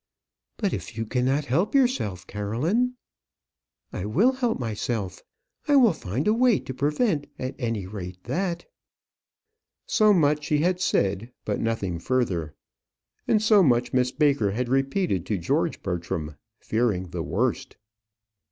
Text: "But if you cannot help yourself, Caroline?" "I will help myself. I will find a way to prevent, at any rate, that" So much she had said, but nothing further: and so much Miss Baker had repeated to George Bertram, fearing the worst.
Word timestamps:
"But 0.57 0.73
if 0.73 0.97
you 0.97 1.05
cannot 1.05 1.45
help 1.45 1.75
yourself, 1.75 2.25
Caroline?" 2.25 2.93
"I 3.93 4.05
will 4.05 4.31
help 4.31 4.57
myself. 4.59 5.21
I 5.67 5.75
will 5.75 5.93
find 5.93 6.27
a 6.27 6.33
way 6.33 6.57
to 6.59 6.73
prevent, 6.73 7.27
at 7.37 7.53
any 7.59 7.85
rate, 7.85 8.23
that" 8.23 8.65
So 9.85 10.11
much 10.11 10.45
she 10.45 10.57
had 10.61 10.81
said, 10.81 11.31
but 11.45 11.59
nothing 11.61 11.99
further: 11.99 12.55
and 13.27 13.43
so 13.43 13.61
much 13.61 13.93
Miss 13.93 14.11
Baker 14.11 14.49
had 14.53 14.69
repeated 14.69 15.23
to 15.27 15.37
George 15.37 15.83
Bertram, 15.83 16.35
fearing 16.57 17.11
the 17.11 17.21
worst. 17.21 17.77